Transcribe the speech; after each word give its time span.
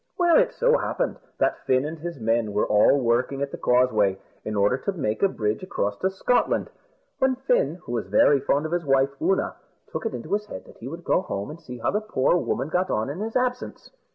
Well, 0.17 0.39
it 0.39 0.51
so 0.51 0.79
happened 0.79 1.17
that 1.37 1.59
Fin 1.67 1.85
and 1.85 1.99
his 1.99 2.19
men 2.19 2.53
were 2.53 2.65
all 2.65 2.99
working 2.99 3.43
at 3.43 3.51
the 3.51 3.57
Causeway, 3.59 4.17
in 4.43 4.55
order 4.55 4.75
to 4.79 4.91
make 4.93 5.21
a 5.21 5.27
bridge 5.29 5.61
across 5.61 5.95
to 5.99 6.09
Scotland; 6.09 6.71
when 7.19 7.35
Fin, 7.35 7.75
who 7.83 7.91
was 7.91 8.07
very 8.07 8.39
fond 8.39 8.65
of 8.65 8.71
his 8.71 8.83
wife 8.83 9.11
Oonagh, 9.21 9.53
took 9.91 10.07
it 10.07 10.15
into 10.15 10.33
his 10.33 10.47
head 10.47 10.65
that 10.65 10.77
he 10.79 10.87
would 10.87 11.03
go 11.03 11.21
home 11.21 11.51
and 11.51 11.61
see 11.61 11.77
how 11.77 11.91
the 11.91 12.01
poor 12.01 12.35
woman 12.37 12.69
got 12.69 12.89
on 12.89 13.11
in 13.11 13.19
his 13.19 13.35
absence. 13.35 13.91